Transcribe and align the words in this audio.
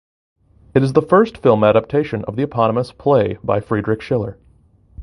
It 0.73 0.81
is 0.81 0.93
the 0.93 1.01
first 1.03 1.37
film 1.37 1.63
adaptation 1.63 2.25
of 2.25 2.35
the 2.35 2.41
eponymous 2.41 2.91
play 2.91 3.37
by 3.43 3.59
Friedrich 3.59 4.01
Schiller. 4.01 4.39